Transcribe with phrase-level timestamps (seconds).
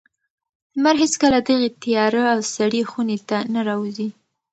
[0.77, 4.09] لمر هېڅکله دغې تیاره او سړې خونې ته نه راوځي.